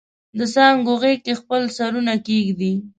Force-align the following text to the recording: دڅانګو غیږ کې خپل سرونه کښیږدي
دڅانګو 0.37 0.93
غیږ 1.01 1.17
کې 1.25 1.33
خپل 1.41 1.61
سرونه 1.77 2.13
کښیږدي 2.25 2.73